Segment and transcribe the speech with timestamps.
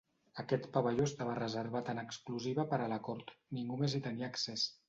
[0.43, 4.69] Aquest pavelló estava reservat en exclusiva per a la cort, ningú més tenia accés.